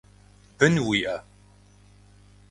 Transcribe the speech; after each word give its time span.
Бын 0.57 0.75
уиӏэ? 0.87 1.17